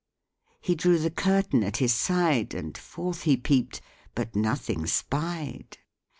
[0.61, 3.81] He drew the curtain at his side, And forth he peep'd,
[4.15, 5.77] but nothing spied.